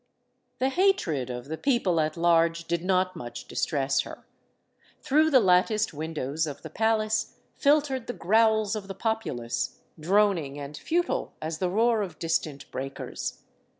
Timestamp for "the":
0.57-0.69, 1.45-1.59, 5.29-5.39, 6.63-6.71, 8.07-8.13, 8.87-8.95, 11.59-11.69